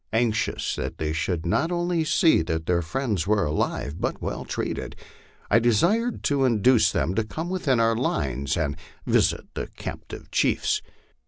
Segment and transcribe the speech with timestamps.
[0.13, 4.95] Anxious that they should not only see that their friends were alive, but well treated,
[5.51, 8.75] I desired to induce them to come within our lines and
[9.05, 10.81] visit the captive chiefs.